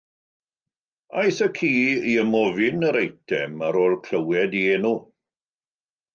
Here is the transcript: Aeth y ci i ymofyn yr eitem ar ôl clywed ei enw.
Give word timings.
Aeth 1.23 1.41
y 1.45 1.47
ci 1.59 1.69
i 2.13 2.15
ymofyn 2.21 2.87
yr 2.89 2.99
eitem 3.03 3.61
ar 3.69 3.79
ôl 3.83 3.95
clywed 4.09 4.59
ei 4.63 4.75
enw. 4.81 4.97